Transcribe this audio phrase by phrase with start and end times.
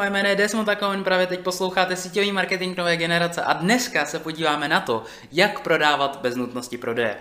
[0.00, 4.18] moje jméno je Desmond Takoven, právě teď posloucháte síťový marketing nové generace a dneska se
[4.18, 7.16] podíváme na to, jak prodávat bez nutnosti prodeje.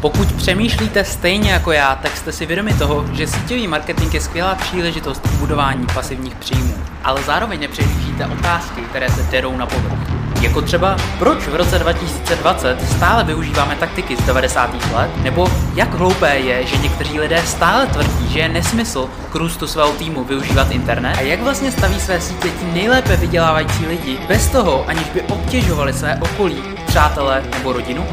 [0.00, 4.54] Pokud přemýšlíte stejně jako já, tak jste si vědomi toho, že síťový marketing je skvělá
[4.54, 10.17] příležitost k budování pasivních příjmů, ale zároveň nepřehlížíte otázky, které se derou na povrch.
[10.40, 14.92] Jako třeba, proč v roce 2020 stále využíváme taktiky z 90.
[14.94, 19.66] let, nebo jak hloupé je, že někteří lidé stále tvrdí, že je nesmysl k růstu
[19.66, 24.48] svého týmu využívat internet a jak vlastně staví své sítě ti nejlépe vydělávající lidi bez
[24.48, 28.06] toho, aniž by obtěžovali své okolí, přátelé nebo rodinu?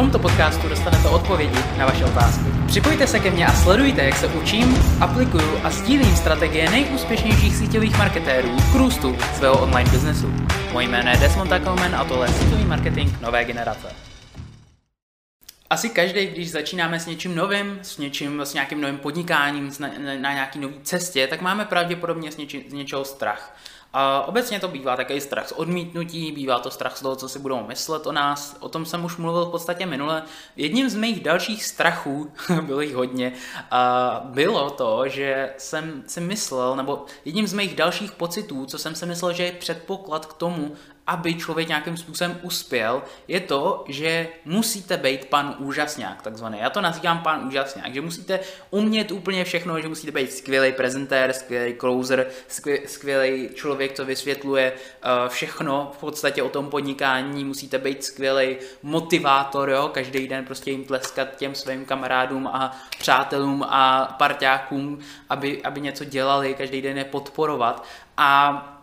[0.00, 2.44] Tomto podcastu dostanete odpovědi na vaše otázky.
[2.66, 7.98] Připojte se ke mně a sledujte, jak se učím, aplikuju a sdílím strategie nejúspěšnějších síťových
[7.98, 10.34] marketérů k růstu svého online biznesu.
[10.72, 13.88] Moje jméno je Desmond Takelman a tohle je síťový marketing nové generace.
[15.70, 20.14] Asi každý, když začínáme s něčím novým, s něčím, s nějakým novým podnikáním, na, na,
[20.20, 23.56] na nějaký nový cestě, tak máme pravděpodobně z, něči, z něčeho strach.
[23.92, 27.38] A obecně to bývá takový strach z odmítnutí, bývá to strach z toho, co si
[27.38, 28.56] budou myslet o nás.
[28.60, 30.22] O tom jsem už mluvil v podstatě minule.
[30.56, 33.32] Jedním z mých dalších strachů, bylo jich hodně,
[33.70, 38.94] a bylo to, že jsem si myslel, nebo jedním z mých dalších pocitů, co jsem
[38.94, 40.72] si myslel, že je předpoklad k tomu,
[41.06, 46.58] aby člověk nějakým způsobem uspěl, je to, že musíte být pan úžasňák, takzvaný.
[46.58, 51.32] Já to nazývám pan úžasňák, že musíte umět úplně všechno, že musíte být skvělý prezentér,
[51.32, 52.26] skvělý closer,
[52.86, 59.70] skvělý člověk, co vysvětluje uh, všechno v podstatě o tom podnikání, musíte být skvělý motivátor,
[59.70, 59.90] jo?
[59.94, 66.04] každý den prostě jim tleskat těm svým kamarádům a přátelům a parťákům, aby, aby něco
[66.04, 67.84] dělali, každý den je podporovat.
[68.16, 68.79] A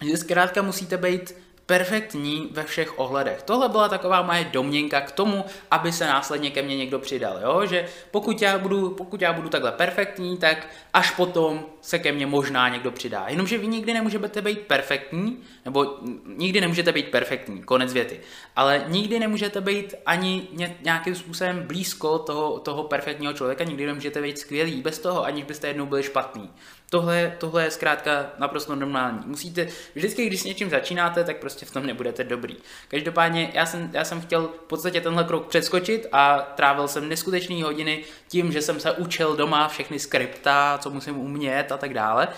[0.00, 1.34] že zkrátka musíte být
[1.70, 3.42] perfektní ve všech ohledech.
[3.42, 7.66] Tohle byla taková moje domněnka k tomu, aby se následně ke mně někdo přidal, jo?
[7.66, 12.26] že pokud já, budu, pokud já budu takhle perfektní, tak až potom se ke mně
[12.26, 13.24] možná někdo přidá.
[13.28, 18.20] Jenomže vy nikdy nemůžete být perfektní, nebo nikdy nemůžete být perfektní, konec věty,
[18.56, 20.48] ale nikdy nemůžete být ani
[20.82, 25.68] nějakým způsobem blízko toho, toho perfektního člověka, nikdy nemůžete být skvělý bez toho, aniž byste
[25.68, 26.50] jednou byli špatný.
[26.90, 29.18] Tohle, tohle je zkrátka naprosto normální.
[29.26, 32.56] Musíte, vždycky, když s něčím začínáte, tak prostě v tom nebudete dobrý.
[32.88, 37.64] Každopádně já jsem, já jsem chtěl v podstatě tenhle krok přeskočit a trávil jsem neskutečné
[37.64, 42.28] hodiny tím, že jsem se učil doma všechny skripta, co musím umět a tak dále.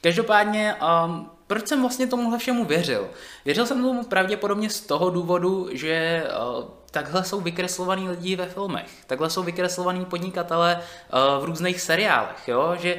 [0.00, 0.74] Každopádně,
[1.06, 3.10] um, proč jsem vlastně tomuhle všemu věřil?
[3.44, 6.24] Věřil jsem tomu pravděpodobně z toho důvodu, že
[6.58, 12.48] uh, takhle jsou vykreslovaní lidi ve filmech, takhle jsou vykreslovaní podnikatele uh, v různých seriálech,
[12.48, 12.76] jo?
[12.80, 12.96] že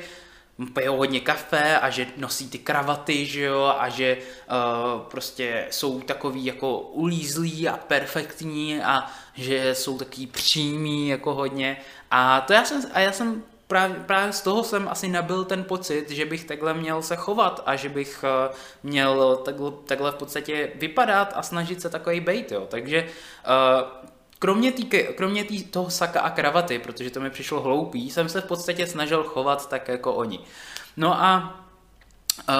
[0.73, 6.01] pijou hodně kafe a že nosí ty kravaty, že jo, a že uh, prostě jsou
[6.01, 11.77] takový jako ulízlí a perfektní a že jsou takový přímí jako hodně.
[12.11, 15.63] A to já jsem, a já jsem právě, právě z toho jsem asi nabil ten
[15.63, 20.16] pocit, že bych takhle měl se chovat a že bych uh, měl takhle, takhle v
[20.16, 24.09] podstatě vypadat a snažit se takový bejt, jo, takže uh,
[24.40, 24.85] kromě, tý,
[25.16, 28.88] kromě tý, toho saka a kravaty, protože to mi přišlo hloupý, jsem se v podstatě
[28.88, 30.40] snažil chovat tak jako oni.
[30.97, 31.59] No a
[32.50, 32.56] uh,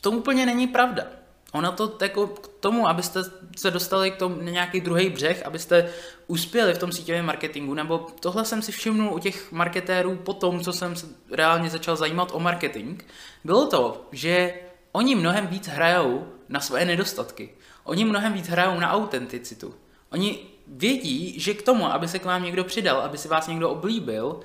[0.00, 1.04] to úplně není pravda.
[1.52, 3.20] Ona to jako k tomu, abyste
[3.56, 5.92] se dostali k tomu na nějaký druhý břeh, abyste
[6.26, 10.60] uspěli v tom síťovém marketingu, nebo tohle jsem si všimnul u těch marketérů po tom,
[10.60, 13.02] co jsem se reálně začal zajímat o marketing,
[13.44, 14.54] bylo to, že
[14.92, 17.50] oni mnohem víc hrajou na své nedostatky.
[17.84, 19.74] Oni mnohem víc hrajou na autenticitu.
[20.10, 20.38] Oni
[20.70, 24.40] vědí, že k tomu, aby se k vám někdo přidal, aby si vás někdo oblíbil,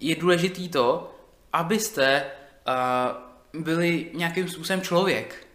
[0.00, 1.14] je důležitý to,
[1.52, 2.24] abyste
[3.54, 5.46] uh, byli nějakým způsobem člověk.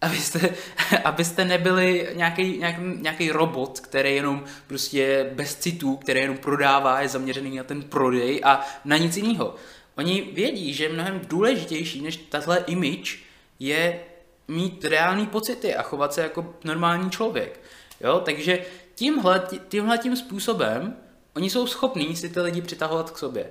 [0.00, 0.54] Abyste,
[1.04, 7.08] abyste nebyli nějaký, nějaký, nějaký robot, který jenom prostě bez citů, který jenom prodává, je
[7.08, 9.54] zaměřený na ten prodej a na nic jiného.
[9.96, 13.18] Oni vědí, že mnohem důležitější než tahle image
[13.58, 14.00] je
[14.48, 17.60] mít reální pocity a chovat se jako normální člověk.
[18.00, 18.64] Jo, takže
[18.94, 20.96] tímhle, tímhle tím způsobem
[21.38, 23.50] oni jsou schopní si ty lidi přitahovat k sobě.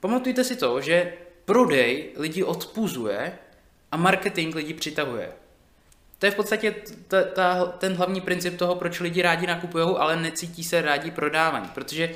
[0.00, 1.12] Pamatujte si to, že
[1.44, 3.32] prodej lidi odpuzuje
[3.92, 5.32] a marketing lidi přitahuje.
[6.18, 6.74] To je v podstatě
[7.08, 11.68] ta, ta, ten hlavní princip toho, proč lidi rádi nakupují, ale necítí se rádi prodávaní.
[11.74, 12.14] Protože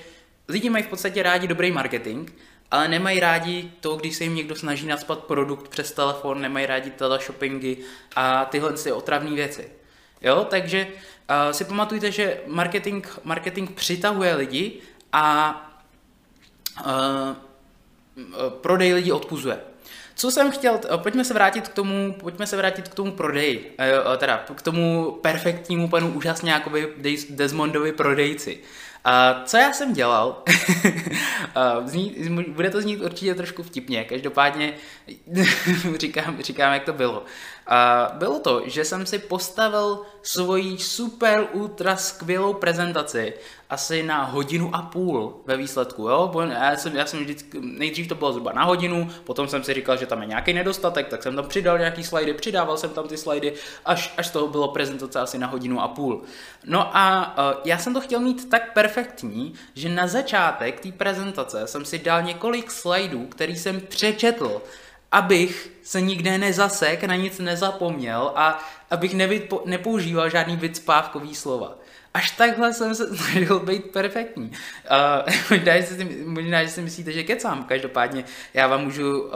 [0.49, 2.31] lidi mají v podstatě rádi dobrý marketing,
[2.71, 6.91] ale nemají rádi to, když se jim někdo snaží naspat produkt přes telefon, nemají rádi
[6.91, 7.77] teleshoppingy
[8.17, 9.71] a tyhle ty otravné věci.
[10.23, 14.81] Jo, takže uh, si pamatujte, že marketing, marketing přitahuje lidi
[15.13, 15.55] a
[16.87, 17.37] uh,
[18.49, 19.61] prodej lidi odpuzuje.
[20.17, 23.77] Co jsem chtěl, pojďme se vrátit k tomu, pojďme se vrátit k tomu prodeji,
[24.19, 26.89] teda k tomu perfektnímu panu úžasně jakoby
[27.31, 28.61] Desmondovi prodejci.
[29.05, 30.43] A co já jsem dělal?
[31.85, 32.15] Zní,
[32.49, 34.75] bude to znít určitě trošku vtipně, každopádně
[35.97, 37.25] říkám, říkám, jak to bylo.
[37.67, 43.35] A bylo to, že jsem si postavil svoji super ultra skvělou prezentaci
[43.71, 46.33] asi na hodinu a půl ve výsledku, jo?
[46.51, 49.97] Já jsem, já jsem vždycky, nejdřív to bylo zhruba na hodinu, potom jsem si říkal,
[49.97, 53.17] že tam je nějaký nedostatek, tak jsem tam přidal nějaký slajdy, přidával jsem tam ty
[53.17, 56.23] slajdy, až, až toho bylo prezentace asi na hodinu a půl.
[56.65, 61.67] No a uh, já jsem to chtěl mít tak perfektní, že na začátek té prezentace
[61.67, 64.63] jsem si dal několik slajdů, který jsem přečetl
[65.15, 68.59] abych se nikde nezasek, na nic nezapomněl a
[68.91, 71.77] abych nevypo, nepoužíval žádný vycpávkový slova.
[72.15, 74.51] Až takhle jsem se snažil být perfektní.
[74.51, 77.65] Uh, možná, že si, možná, že si myslíte, že kecám.
[77.65, 78.25] Každopádně
[78.55, 79.31] já vám můžu uh,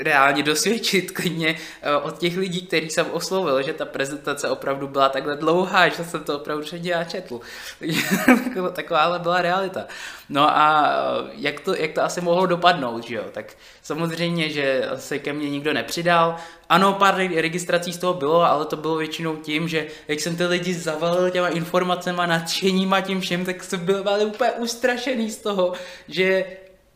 [0.00, 5.08] reálně dosvědčit klidně uh, od těch lidí, který jsem oslovil, že ta prezentace opravdu byla
[5.08, 7.40] takhle dlouhá, že jsem to opravdu předtím já četl.
[8.72, 9.86] Takováhle byla realita.
[10.28, 13.24] No a uh, jak to, jak to asi mohlo dopadnout, že jo?
[13.32, 13.46] Tak
[13.82, 16.36] samozřejmě, že se ke mně nikdo nepřidal.
[16.72, 20.46] Ano, pár registrací z toho bylo, ale to bylo většinou tím, že jak jsem ty
[20.46, 25.72] lidi zavalil těma informacemi, nadšením a tím všem, tak jsem byl úplně ustrašený z toho,
[26.08, 26.44] že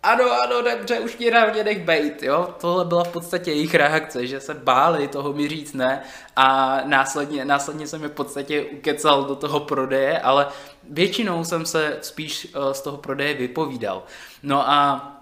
[0.02, 2.54] ano, ano, dobře, už ti na mě nech bejt, jo.
[2.60, 6.02] Tohle byla v podstatě jejich reakce, že se báli toho mi říct ne
[6.36, 10.46] a následně, následně jsem je v podstatě ukecal do toho prodeje, ale
[10.90, 14.02] většinou jsem se spíš eh, z toho prodeje vypovídal.
[14.42, 15.12] No a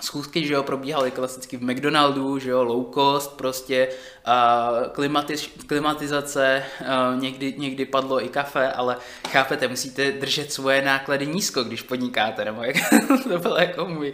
[0.00, 3.88] schůzky, že jo, probíhaly klasicky v McDonaldu, že jo, low cost, prostě
[4.26, 8.96] uh, klimatiz, klimatizace, uh, někdy, někdy padlo i kafe, ale
[9.28, 12.76] chápete, musíte držet svoje náklady nízko, když podnikáte, nebo jak
[13.28, 14.12] to byl jako můj,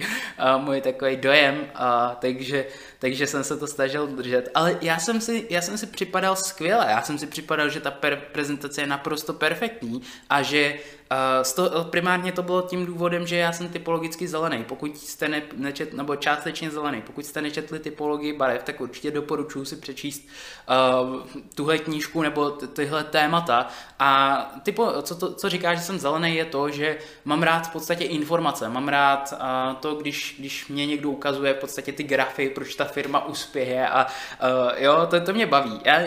[0.56, 2.66] uh, můj takový dojem, uh, takže,
[2.98, 6.86] takže jsem se to snažil držet, ale já jsem si, já jsem si připadal skvěle,
[6.88, 10.74] já jsem si připadal, že ta per- prezentace je naprosto perfektní a že
[11.12, 14.64] Uh, toho, primárně to bylo tím důvodem, že já jsem typologicky zelený.
[14.64, 19.64] Pokud jste ne, nečet, nebo částečně zelený, pokud jste nečetli typologii barev, tak určitě doporučuji
[19.64, 20.28] si přečíst
[20.68, 21.20] uh,
[21.54, 23.68] tuhle knížku nebo tyhle témata.
[23.98, 27.72] A typo, co, to, co říká, že jsem zelený, je to, že mám rád v
[27.72, 28.68] podstatě informace.
[28.68, 32.84] Mám rád uh, to, když, když mě někdo ukazuje v podstatě ty grafy, proč ta
[32.84, 35.80] firma uspěje a uh, jo, to, to mě baví.
[35.84, 36.00] Já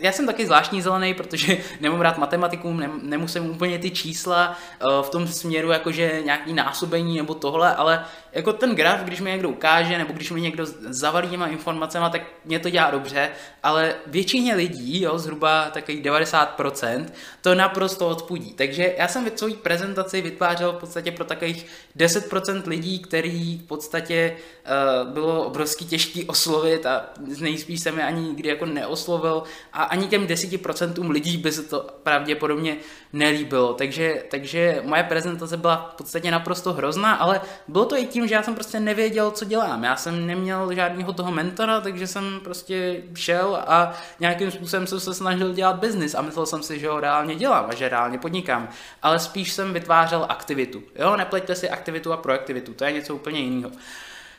[0.00, 5.02] já jsem taky zvláštní zelený, protože nemám rád matematiku, ne, nemusím úplně ty čísla uh,
[5.02, 9.48] v tom směru, jakože nějaký násobení nebo tohle, ale jako ten graf, když mi někdo
[9.48, 13.30] ukáže, nebo když mi někdo zavalí těma informacemi, tak mě to dělá dobře,
[13.62, 17.06] ale většině lidí, jo, zhruba takových 90%,
[17.40, 18.52] to naprosto odpudí.
[18.52, 21.66] Takže já jsem svou prezentaci vytvářel v podstatě pro takových
[21.96, 27.06] 10% lidí, který v podstatě uh, bylo obrovsky těžký oslovit a
[27.40, 29.42] nejspíš jsem je ani nikdy jako neoslovil
[29.72, 32.76] a ani těm 10% lidí by se to pravděpodobně
[33.12, 33.74] nelíbilo.
[33.74, 38.34] Takže, takže moje prezentace byla v podstatě naprosto hrozná, ale bylo to i tím, že
[38.34, 39.84] já jsem prostě nevěděl, co dělám.
[39.84, 45.14] Já jsem neměl žádného toho mentora, takže jsem prostě šel a nějakým způsobem jsem se
[45.14, 48.68] snažil dělat biznis a myslel jsem si, že ho reálně dělám a že reálně podnikám.
[49.02, 50.82] Ale spíš jsem vytvářel aktivitu.
[50.96, 53.70] Jo, nepleťte si aktivitu a proaktivitu, to je něco úplně jiného.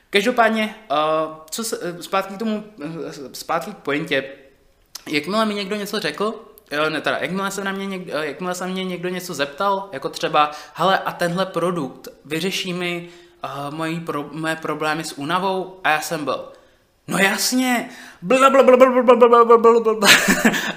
[0.10, 0.98] Každopádně, uh,
[1.52, 2.64] co se, zpátky k tomu,
[3.34, 4.24] zpátky k pointě,
[5.08, 6.34] jakmile mi někdo něco řekl,
[6.72, 10.10] Jo, ne, teda, jakmile se, na mě někdo, jakmile se mě někdo něco zeptal, jako
[10.10, 13.10] třeba, hele, a tenhle produkt vyřeší mi
[13.44, 15.80] uh, mojí pro, moje problémy s únavou?
[15.84, 16.52] A já jsem byl,
[17.08, 17.90] no jasně,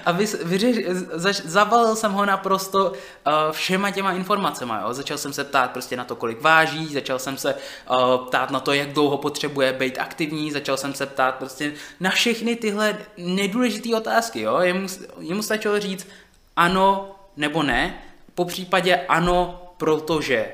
[0.07, 0.77] a vy, vyřeš,
[1.45, 2.93] zavalil jsem ho naprosto uh,
[3.51, 4.73] všema těma informacemi.
[4.83, 4.95] Jo?
[4.95, 8.61] Začal jsem se ptát prostě na to, kolik váží, začal jsem se uh, ptát na
[8.61, 13.97] to, jak dlouho potřebuje být aktivní, začal jsem se ptát prostě na všechny tyhle nedůležité
[13.97, 14.41] otázky.
[14.41, 14.59] Jo?
[14.61, 14.87] Jemu,
[15.21, 16.07] jemu stačilo říct
[16.57, 17.95] ano nebo ne,
[18.35, 20.47] po případě ano, protože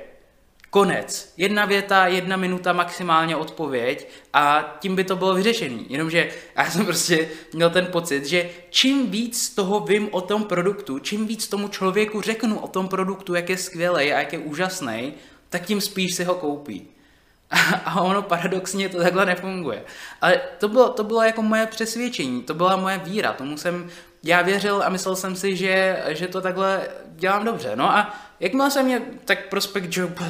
[0.71, 1.33] Konec.
[1.37, 5.87] Jedna věta, jedna minuta maximálně odpověď a tím by to bylo vyřešený.
[5.89, 10.99] Jenomže já jsem prostě měl ten pocit, že čím víc toho vím o tom produktu,
[10.99, 15.15] čím víc tomu člověku řeknu o tom produktu, jak je skvělý a jak je úžasný,
[15.49, 16.89] tak tím spíš si ho koupí.
[17.85, 19.85] A ono paradoxně to takhle nefunguje.
[20.21, 23.91] Ale to bylo, to bylo jako moje přesvědčení, to byla moje víra, tomu jsem
[24.23, 27.73] já věřil a myslel jsem si, že, že to takhle dělám dobře.
[27.75, 30.21] No a jakmile se mě tak prospekt job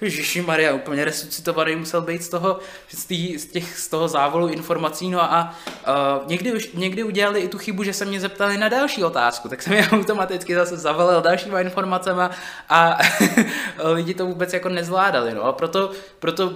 [0.00, 4.48] Ježiši Maria, úplně resuscitovaný musel být z toho, z, tý, z, těch, z toho závolu
[4.48, 5.54] informací, no a
[5.88, 9.48] uh, někdy, už, někdy udělali i tu chybu, že se mě zeptali na další otázku,
[9.48, 12.22] tak jsem je automaticky zase zavalil dalšíma informacemi
[12.68, 12.98] a
[13.92, 15.44] lidi to vůbec jako nezvládali, no.
[15.44, 16.52] A proto, proto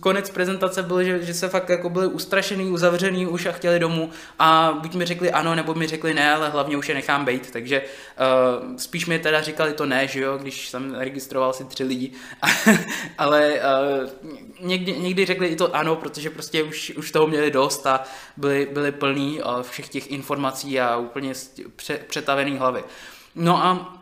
[0.00, 4.10] konec prezentace byl, že, že se fakt jako byli ustrašený, uzavřený už a chtěli domů.
[4.38, 7.50] A buď mi řekli ano, nebo mi řekli ne, ale hlavně už je nechám být,
[7.50, 11.84] takže uh, spíš mi teda říkali to ne, že jo, když jsem registroval si tři
[11.84, 12.12] lidi,
[13.18, 14.10] ale uh,
[14.60, 18.04] někdy, někdy řekli i to ano, protože prostě už, už toho měli dost a
[18.36, 21.32] byli, byli plní uh, všech těch informací a úplně
[21.76, 22.84] pře, přetavený hlavy.
[23.34, 23.94] No a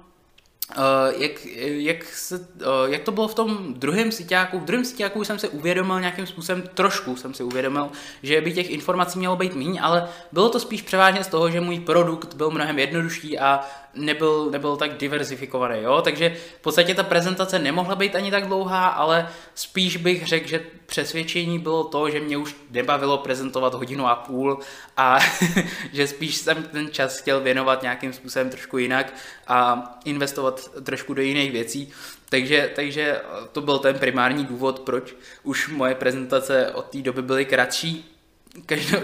[0.77, 2.47] Uh, jak, jak, se, uh,
[2.87, 4.61] jak to bylo v tom druhém síťáku?
[4.61, 7.91] V druhém síťáku jsem si uvědomil nějakým způsobem, trošku jsem si uvědomil,
[8.23, 11.61] že by těch informací mělo být méně, ale bylo to spíš převážně z toho, že
[11.61, 13.61] můj produkt byl mnohem jednodušší a
[13.97, 16.03] nebyl, nebyl tak diverzifikovaný, jo?
[16.03, 20.61] takže v podstatě ta prezentace nemohla být ani tak dlouhá, ale spíš bych řekl, že
[20.87, 24.59] přesvědčení bylo to, že mě už nebavilo prezentovat hodinu a půl
[24.97, 25.19] a
[25.93, 29.15] že spíš jsem ten čas chtěl věnovat nějakým způsobem trošku jinak
[29.47, 31.93] a investovat trošku do jiných věcí.
[32.29, 33.21] Takže, takže
[33.53, 38.13] to byl ten primární důvod, proč už moje prezentace od té doby byly kratší.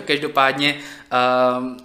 [0.04, 1.76] Každopádně uh,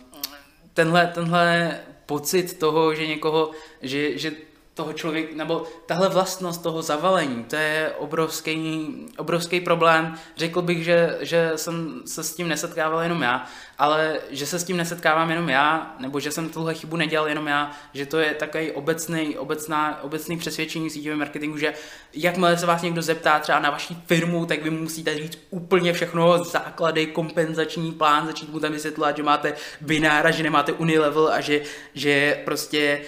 [0.73, 4.31] tenhle, tenhle pocit toho, že někoho, že, že
[4.77, 10.15] toho člověka, nebo tahle vlastnost toho zavalení, to je obrovský, obrovský problém.
[10.37, 13.45] Řekl bych, že, že jsem se s tím nesetkával jenom já,
[13.77, 17.47] ale že se s tím nesetkávám jenom já, nebo že jsem tuhle chybu nedělal jenom
[17.47, 21.73] já, že to je takový obecný, obecná, obecný přesvědčení síťového marketingu, že
[22.13, 26.43] jakmile se vás někdo zeptá třeba na vaší firmu, tak vy musíte říct úplně všechno,
[26.43, 31.61] základy, kompenzační plán, začít mu tam vysvětlovat, že máte binára, že nemáte unilevel a že,
[31.93, 33.01] že prostě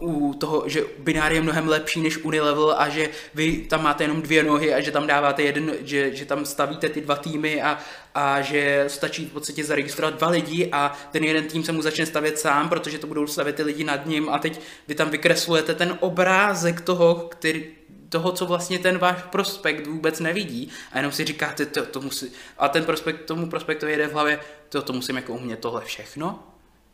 [0.00, 4.22] u, toho, že binár je mnohem lepší než unilevel a že vy tam máte jenom
[4.22, 7.78] dvě nohy a že tam dáváte jeden, že, že tam stavíte ty dva týmy a,
[8.14, 12.06] a že stačí v podstatě zaregistrovat dva lidi a ten jeden tým se mu začne
[12.06, 14.28] stavět sám, protože to budou stavět ty lidi nad ním.
[14.28, 17.66] A teď vy tam vykreslujete ten obrázek toho, který,
[18.08, 20.70] toho, co vlastně ten váš prospekt vůbec nevidí.
[20.92, 24.40] A jenom si říkáte, to, to musí, a ten prospekt, tomu prospektu jede v hlavě,
[24.68, 26.42] to, to musím jako umět tohle všechno,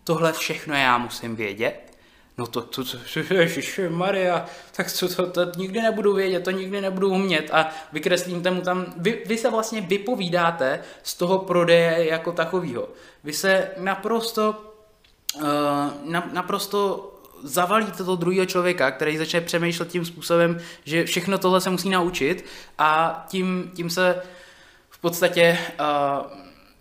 [0.05, 1.88] tohle všechno já musím vědět,
[2.39, 2.97] No to, to, to
[3.35, 8.43] ježiši Maria, tak to, to, to nikdy nebudu vědět, to nikdy nebudu umět a vykreslím
[8.43, 12.89] tomu tam, vy, vy se vlastně vypovídáte z toho prodeje jako takového.
[13.25, 14.75] Vy se naprosto,
[15.35, 15.43] uh,
[16.05, 17.11] na, naprosto
[17.43, 22.45] zavalíte toho druhého člověka, který začne přemýšlet tím způsobem, že všechno tohle se musí naučit
[22.79, 24.23] a tím, tím se
[24.91, 26.27] v podstatě, uh,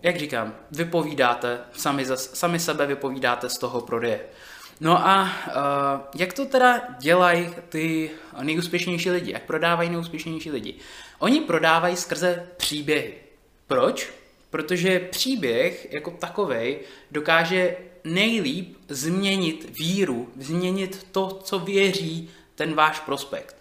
[0.02, 4.20] jak říkám, vypovídáte, sami, sami sebe vypovídáte z toho prodeje.
[4.80, 9.32] No a uh, jak to teda dělají ty nejúspěšnější lidi?
[9.32, 10.76] Jak prodávají nejúspěšnější lidi?
[11.20, 13.14] Oni prodávají skrze příběhy.
[13.68, 14.10] Proč?
[14.50, 16.78] Protože příběh jako takový
[17.12, 23.56] dokáže nejlíp změnit víru, změnit to, co věří ten váš prospekt.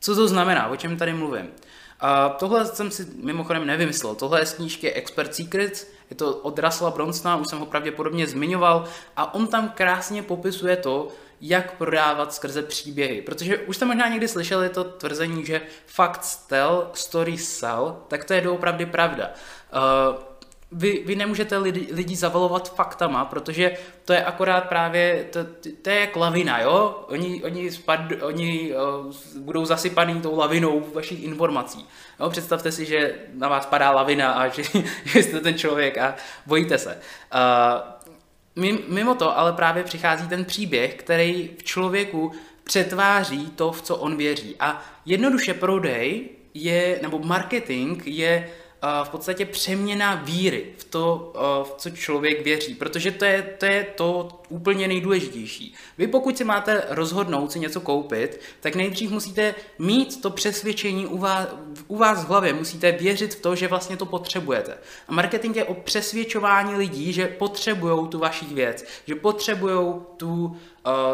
[0.00, 0.68] Co to znamená?
[0.68, 1.50] O čem tady mluvím?
[2.00, 4.14] A tohle jsem si mimochodem nevymyslel.
[4.14, 8.26] Tohle je z knížky Expert Secrets, je to od Russella Bronsona, už jsem ho pravděpodobně
[8.26, 8.84] zmiňoval
[9.16, 11.08] a on tam krásně popisuje to,
[11.40, 13.22] jak prodávat skrze příběhy.
[13.22, 18.32] Protože už jste možná někdy slyšeli to tvrzení, že facts tell, stories sell, tak to
[18.32, 19.30] je doopravdy pravda.
[19.74, 20.35] Uh,
[20.72, 23.72] vy, vy nemůžete lidi, lidi zavalovat faktama, protože
[24.04, 25.40] to je akorát právě, to,
[25.82, 27.04] to je jak lavina, jo?
[27.08, 31.86] Oni, oni, spad, oni uh, budou zasypaný tou lavinou vašich informací.
[32.20, 32.30] Jo?
[32.30, 34.62] Představte si, že na vás padá lavina a že,
[35.04, 36.14] že jste ten člověk a
[36.46, 36.98] bojíte se.
[37.34, 37.96] Uh,
[38.88, 42.32] mimo to ale právě přichází ten příběh, který v člověku
[42.64, 44.56] přetváří to, v co on věří.
[44.60, 48.50] A jednoduše prodej je, nebo marketing je
[49.04, 51.32] v podstatě přeměna víry v to,
[51.64, 55.74] v co člověk věří, protože to je, to je to úplně nejdůležitější.
[55.98, 61.18] Vy pokud si máte rozhodnout si něco koupit, tak nejdřív musíte mít to přesvědčení u
[61.18, 61.48] vás,
[61.88, 64.78] u vás v hlavě, musíte věřit v to, že vlastně to potřebujete.
[65.08, 70.56] A marketing je o přesvědčování lidí, že potřebují tu vaši věc, že potřebují tu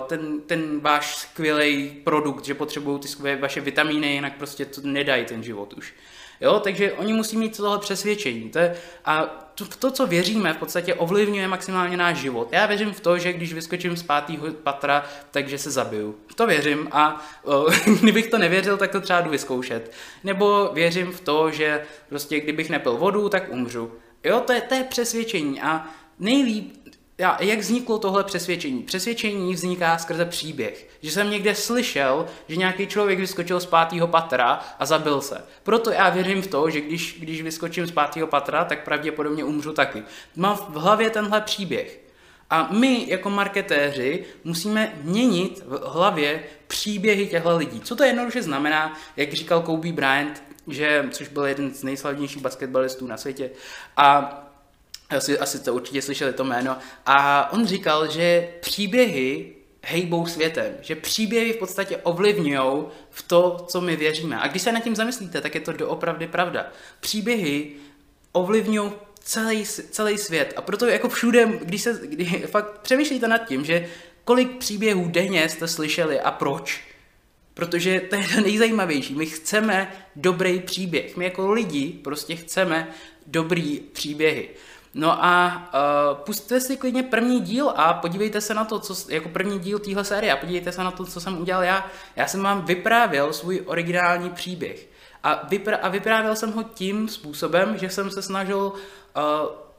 [0.06, 5.42] ten, ten váš skvělý produkt, že potřebují ty vaše vitamíny, jinak prostě to nedají ten
[5.42, 5.94] život už.
[6.42, 8.50] Jo, takže oni musí mít tohle přesvědčení.
[8.50, 9.22] To je, a
[9.54, 12.48] to, to, co věříme, v podstatě ovlivňuje maximálně náš život.
[12.52, 16.16] Já věřím v to, že když vyskočím z pátého patra, takže se zabiju.
[16.34, 17.66] To věřím a o,
[18.00, 19.92] kdybych to nevěřil, tak to třeba jdu vyzkoušet.
[20.24, 23.92] Nebo věřím v to, že prostě kdybych nepil vodu, tak umřu.
[24.24, 25.86] Jo, to je, to je přesvědčení a
[26.18, 26.81] nejlíp
[27.22, 28.82] já, jak vzniklo tohle přesvědčení?
[28.82, 30.88] Přesvědčení vzniká skrze příběh.
[31.02, 35.44] Že jsem někde slyšel, že nějaký člověk vyskočil z pátého patra a zabil se.
[35.62, 39.72] Proto já věřím v to, že když, když vyskočím z pátého patra, tak pravděpodobně umřu
[39.72, 40.02] taky.
[40.36, 42.00] Mám v hlavě tenhle příběh.
[42.50, 47.80] A my jako marketéři musíme měnit v hlavě příběhy těchto lidí.
[47.80, 53.06] Co to jednoduše znamená, jak říkal Kobe Bryant, že, což byl jeden z nejslavnějších basketbalistů
[53.06, 53.50] na světě.
[53.96, 54.38] A
[55.16, 56.76] asi, asi to určitě slyšeli to jméno.
[57.06, 59.52] A on říkal, že příběhy
[59.82, 64.40] hejbou světem, že příběhy v podstatě ovlivňují v to, co my věříme.
[64.40, 66.66] A když se nad tím zamyslíte, tak je to doopravdy pravda.
[67.00, 67.72] Příběhy
[68.32, 68.90] ovlivňují
[69.20, 70.52] celý, celý svět.
[70.56, 73.88] A proto jako všude, když se když fakt přemýšlíte nad tím, že
[74.24, 76.92] kolik příběhů denně jste slyšeli a proč,
[77.54, 79.14] Protože to je to nejzajímavější.
[79.14, 81.16] My chceme dobrý příběh.
[81.16, 82.88] My jako lidi prostě chceme
[83.26, 84.48] dobrý příběhy.
[84.94, 89.28] No a uh, pusťte si klidně první díl a podívejte se na to, co, jako
[89.28, 91.86] první díl téhle série a podívejte se na to, co jsem udělal já.
[92.16, 94.88] Já jsem vám vyprávěl svůj originální příběh.
[95.22, 99.22] A, vypr- a vyprávěl jsem ho tím způsobem, že jsem se snažil uh,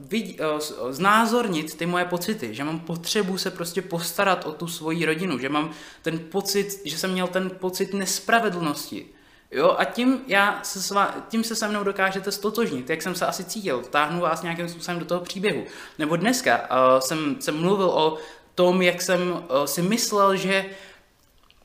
[0.07, 5.05] vid- uh, znázornit ty moje pocity, že mám potřebu se prostě postarat o tu svoji
[5.05, 9.12] rodinu, že mám ten pocit, že jsem měl ten pocit nespravedlnosti.
[9.53, 13.15] Jo, a tím, já se s vám, tím se se mnou dokážete stotožnit, jak jsem
[13.15, 15.63] se asi cítil, táhnu vás nějakým způsobem do toho příběhu.
[15.99, 18.17] Nebo dneska uh, jsem, jsem mluvil o
[18.55, 20.65] tom, jak jsem uh, si myslel, že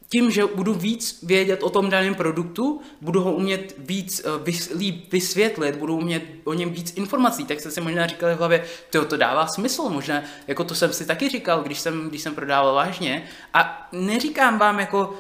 [0.09, 4.71] tím, že budu víc vědět o tom daném produktu, budu ho umět víc uh, vys,
[4.75, 8.65] líp vysvětlit, budu umět o něm víc informací, tak jste si možná říkali v hlavě,
[8.91, 12.35] to, to dává smysl, možná, jako to jsem si taky říkal, když jsem, když jsem
[12.35, 13.25] prodával vážně.
[13.55, 15.15] A neříkám vám jako,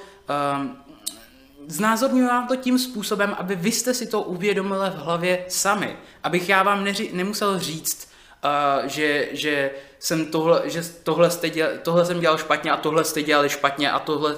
[1.68, 5.96] znázorňuji vám to tím způsobem, aby vy jste si to uvědomili v hlavě sami.
[6.22, 8.08] Abych já vám neři, nemusel říct,
[8.44, 13.04] uh, že, že jsem tohle, že tohle, jste děl, tohle jsem dělal špatně a tohle
[13.04, 14.36] jste dělali špatně a tohle,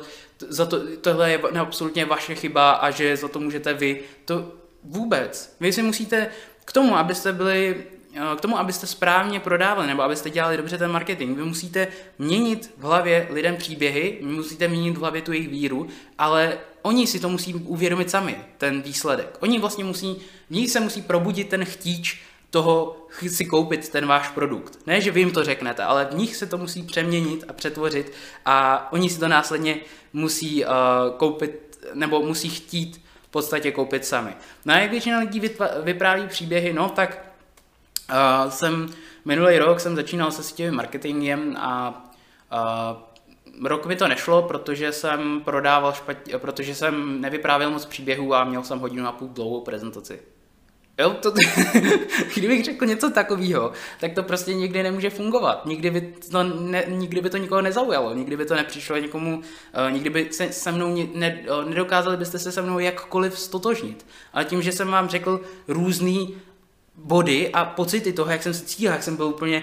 [0.49, 4.01] za to, tohle je absolutně vaše chyba a že za to můžete vy.
[4.25, 4.53] To
[4.85, 5.57] vůbec.
[5.61, 6.29] Vy si musíte
[6.65, 7.85] k tomu, abyste byli
[8.15, 12.75] Eh, k tomu, abyste správně prodávali nebo abyste dělali dobře ten marketing, vy musíte měnit
[12.79, 17.29] v hlavě lidem příběhy, musíte měnit v hlavě tu jejich víru, ale oni si to
[17.29, 19.37] musí uvědomit sami, ten výsledek.
[19.41, 20.17] Oni vlastně musí,
[20.51, 22.97] v nich se musí probudit ten chtíč toho
[23.29, 24.79] si koupit ten váš produkt.
[24.87, 28.13] Ne, že vy jim to řeknete, ale v nich se to musí přeměnit a přetvořit
[28.47, 29.77] a oni si to následně
[30.13, 30.71] musí uh,
[31.17, 34.31] koupit nebo musí chtít v podstatě koupit sami.
[34.65, 35.43] No a jak většina lidí
[35.83, 37.31] vypráví příběhy, no tak
[38.11, 38.87] Uh, jsem
[39.25, 42.05] minulý rok jsem začínal se síťovým marketingem a
[42.53, 43.03] uh,
[43.65, 48.63] rok mi to nešlo, protože jsem prodával špatně, protože jsem nevyprávěl moc příběhů a měl
[48.63, 50.21] jsem hodinu a půl dlouhou prezentaci.
[51.01, 51.33] Jo, to,
[52.35, 55.67] kdybych řekl něco takového, tak to prostě nikdy nemůže fungovat.
[55.67, 59.93] Nikdy by to, ne, nikdy by to nikoho nezaujalo, nikdy by to nepřišlo někomu, uh,
[59.93, 64.07] nikdy by se, se mnou ne, uh, nedokázali byste se se mnou jakkoliv stotožnit.
[64.33, 66.37] Ale tím, že jsem vám řekl různý
[66.95, 69.63] body a pocity toho, jak jsem se cítil, jak jsem byl úplně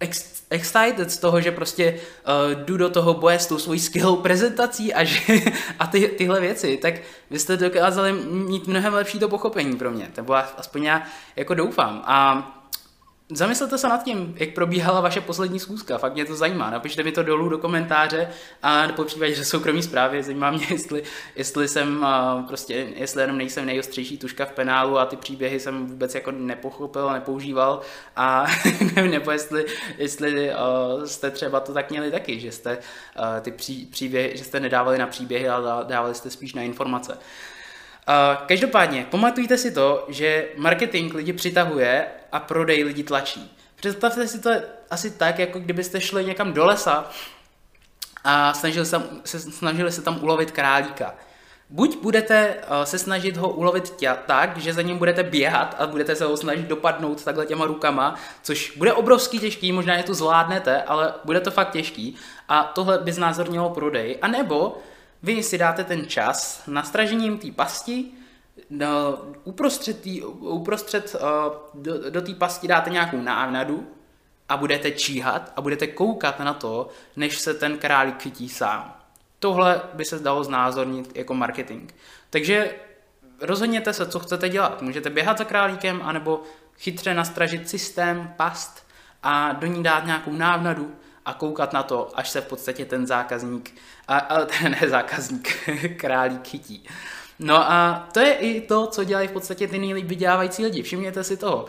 [0.00, 4.16] ex- excited z toho, že prostě uh, jdu do toho boje s tou svojí skvělou
[4.16, 5.20] prezentací a, že,
[5.78, 6.94] a ty, tyhle věci, tak
[7.30, 11.02] vy jste dokázali mít mnohem lepší to pochopení pro mě, nebo aspoň já
[11.36, 12.02] jako doufám.
[12.06, 12.57] A
[13.30, 16.70] Zamyslete se nad tím, jak probíhala vaše poslední schůzka, fakt mě to zajímá.
[16.70, 18.28] Napište mi to dolů do komentáře
[18.62, 21.02] a po případě, že soukromí zprávy, zajímá mě, jestli,
[21.36, 22.06] jestli jsem
[22.48, 27.12] prostě, jestli jenom nejsem nejostřejší tuška v penálu a ty příběhy jsem vůbec jako nepochopil,
[27.12, 27.80] nepoužíval
[28.16, 28.46] a
[29.10, 29.66] nebo jestli,
[29.98, 30.50] jestli
[31.04, 32.78] jste třeba to tak měli taky, že jste
[33.40, 37.18] ty pří, příběhy, že jste nedávali na příběhy, ale dávali jste spíš na informace.
[38.46, 43.56] Každopádně, pamatujte si to, že marketing lidi přitahuje a prodej lidi tlačí.
[43.76, 44.50] Představte si to
[44.90, 47.10] asi tak, jako kdybyste šli někam do lesa
[48.24, 49.00] a snažili se,
[49.40, 51.14] snažili se tam ulovit králíka.
[51.70, 55.86] Buď budete uh, se snažit ho ulovit tě, tak, že za ním budete běhat a
[55.86, 60.14] budete se ho snažit dopadnout takhle těma rukama, což bude obrovský těžký, možná je to
[60.14, 62.16] zvládnete, ale bude to fakt těžký
[62.48, 64.18] a tohle by znázornilo prodej.
[64.22, 64.78] A nebo
[65.22, 68.04] vy si dáte ten čas nastražením té pasti,
[68.70, 68.86] do,
[69.44, 73.88] uprostřed, tý, uprostřed uh, do, do té pasti dáte nějakou návnadu
[74.48, 78.94] a budete číhat a budete koukat na to, než se ten králík chytí sám.
[79.38, 81.92] Tohle by se dalo znázornit jako marketing.
[82.30, 82.74] Takže
[83.40, 84.82] rozhodněte se, co chcete dělat.
[84.82, 86.42] Můžete běhat za králíkem, anebo
[86.78, 88.86] chytře nastražit systém, past
[89.22, 90.94] a do ní dát nějakou návnadu
[91.24, 93.74] a koukat na to, až se v podstatě ten zákazník,
[94.08, 95.48] a, a ten ne zákazník,
[95.96, 96.88] králík chytí.
[97.38, 100.82] No a to je i to, co dělají v podstatě ty nejlíp vydělávající lidi.
[100.82, 101.66] Všimněte si toho.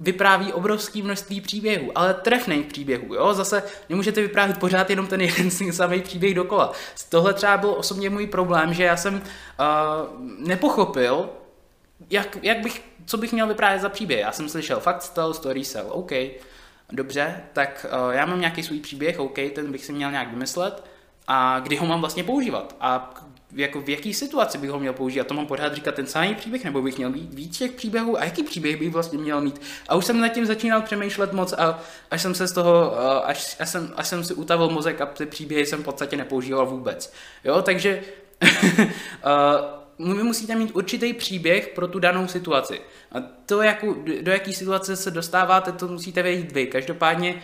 [0.00, 5.50] vypráví obrovské množství příběhů, ale trefných příběhů, jo, zase nemůžete vyprávět pořád jenom ten jeden
[5.72, 6.72] samý příběh dokola.
[7.08, 9.20] Tohle třeba byl osobně můj problém, že já jsem uh,
[10.38, 11.30] nepochopil,
[12.10, 14.20] jak, jak bych, co bych měl vyprávět za příběh.
[14.20, 16.12] Já jsem slyšel fakt tell, story sell, OK,
[16.92, 20.84] dobře, tak uh, já mám nějaký svůj příběh, OK, ten bych si měl nějak vymyslet
[21.26, 23.14] a kdy ho mám vlastně používat a
[23.52, 25.20] jako v jaký situaci bych ho měl použít.
[25.20, 28.18] A to mám pořád říkat ten samý příběh, nebo bych měl mít víc těch příběhů
[28.18, 29.60] a jaký příběh bych vlastně měl mít.
[29.88, 31.80] A už jsem nad tím začínal přemýšlet moc a
[32.10, 35.26] až jsem se z toho, až, až, jsem, až jsem si utavil mozek a ty
[35.26, 37.12] příběhy jsem v podstatě nepoužíval vůbec.
[37.44, 38.02] Jo, takže
[39.98, 42.80] uh, vy musíte mít určitý příběh pro tu danou situaci.
[43.12, 46.66] A to, jakou, do jaké situace se dostáváte, to musíte vědět vy.
[46.66, 47.42] Každopádně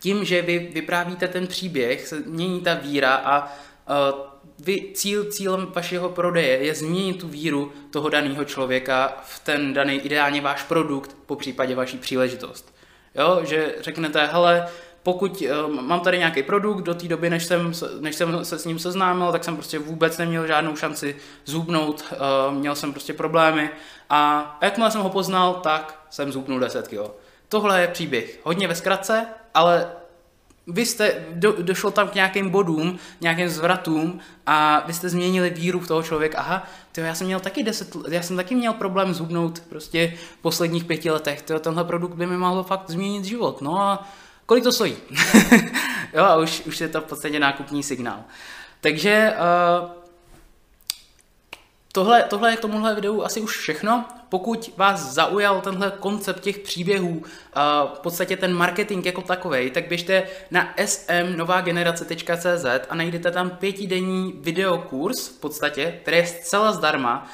[0.00, 5.66] tím, že vy vyprávíte ten příběh, se mění ta víra a uh, vy, cíl, cílem
[5.74, 11.16] vašeho prodeje je změnit tu víru toho daného člověka v ten daný ideálně váš produkt,
[11.26, 12.74] po případě vaší příležitost.
[13.14, 14.68] Jo, že řeknete, hele,
[15.02, 18.64] pokud uh, mám tady nějaký produkt, do té doby, než jsem, než jsem se s
[18.64, 23.70] ním seznámil, tak jsem prostě vůbec neměl žádnou šanci zhubnout, uh, měl jsem prostě problémy
[24.10, 27.10] a jakmile jsem ho poznal, tak jsem zhubnul 10 kg.
[27.48, 28.40] Tohle je příběh.
[28.42, 29.92] Hodně ve zkratce, ale
[30.68, 35.80] vy jste, do, došlo tam k nějakým bodům, nějakým zvratům a vy jste změnili víru
[35.80, 36.38] v toho člověka.
[36.38, 40.42] Aha, tyjo, já jsem měl taky deset, já jsem taky měl problém zhubnout prostě v
[40.42, 41.42] posledních pěti letech.
[41.42, 43.60] Tyjo, tenhle produkt by mi mohl fakt změnit život.
[43.60, 44.08] No a
[44.46, 44.96] kolik to stojí?
[46.14, 48.24] jo, a už, už je to v podstatě nákupní signál.
[48.80, 49.34] Takže
[49.82, 49.90] uh,
[51.92, 54.04] tohle, tohle je k tomuhle videu asi už všechno.
[54.28, 57.22] Pokud vás zaujal tenhle koncept těch příběhů,
[57.94, 65.28] v podstatě ten marketing jako takový, tak běžte na smnovagenerace.cz a najdete tam pětidenní videokurs
[65.28, 67.30] v podstatě, který je zcela zdarma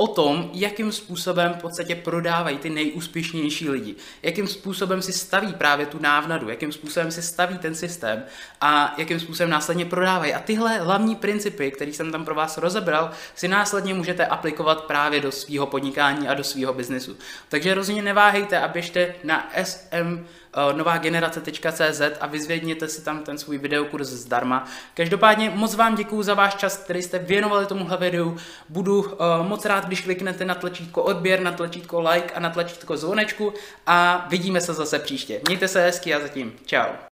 [0.00, 5.86] o tom, jakým způsobem v podstatě prodávají ty nejúspěšnější lidi, jakým způsobem si staví právě
[5.86, 8.24] tu návnadu, jakým způsobem si staví ten systém
[8.60, 10.34] a jakým způsobem následně prodávají.
[10.34, 15.20] A tyhle hlavní principy, které jsem tam pro vás rozebral, si následně můžete aplikovat právě
[15.20, 17.16] do svého podnikání a do svého biznesu.
[17.48, 23.58] Takže rozhodně neváhejte a běžte na SM Eh, novágenerace.cz a vyzvědněte si tam ten svůj
[23.58, 24.64] videokurs zdarma.
[24.94, 28.36] Každopádně moc vám děkuji za váš čas, který jste věnovali tomuhle videu.
[28.68, 29.08] Budu uh,
[29.42, 33.54] moc rád, když kliknete na tlačítko odběr, na tlačítko like a na tlačítko zvonečku
[33.86, 35.40] a vidíme se zase příště.
[35.46, 37.00] Mějte se hezky a zatím čau.